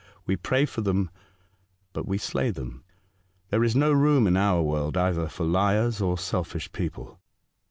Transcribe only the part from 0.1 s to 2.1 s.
We pray for them, but